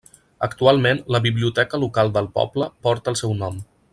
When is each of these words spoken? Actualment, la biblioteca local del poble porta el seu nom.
Actualment, 0.45 1.01
la 1.15 1.21
biblioteca 1.25 1.79
local 1.85 2.11
del 2.17 2.31
poble 2.39 2.71
porta 2.89 3.15
el 3.15 3.21
seu 3.23 3.39
nom. 3.45 3.63